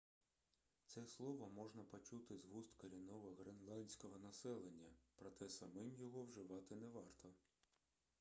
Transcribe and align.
це 0.85 1.05
слово 1.07 1.49
можна 1.49 1.83
почути 1.83 2.37
з 2.37 2.45
вуст 2.45 2.75
корінного 2.75 3.35
гренландського 3.39 4.17
населення 4.17 4.89
проте 5.15 5.49
самим 5.49 5.95
його 5.97 6.23
вживати 6.25 6.75
не 6.75 6.87
варто 6.89 7.29